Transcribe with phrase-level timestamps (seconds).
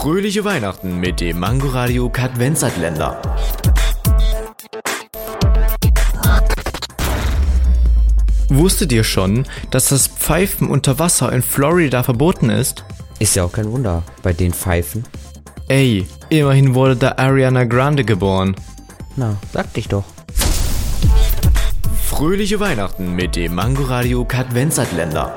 [0.00, 3.20] Fröhliche Weihnachten mit dem Mangoradio Kadvenzatländer.
[8.48, 12.82] Wusstet ihr schon, dass das Pfeifen unter Wasser in Florida verboten ist?
[13.18, 15.04] Ist ja auch kein Wunder bei den Pfeifen.
[15.68, 18.56] Ey, immerhin wurde da Ariana Grande geboren.
[19.16, 20.04] Na, sag dich doch.
[22.06, 25.36] Fröhliche Weihnachten mit dem Mangoradio Kadvenzatländer.